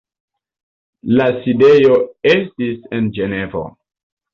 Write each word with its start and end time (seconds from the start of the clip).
La 1.21 1.29
sidejo 1.45 2.01
estis 2.35 2.93
en 3.01 3.15
Ĝenevo. 3.23 3.69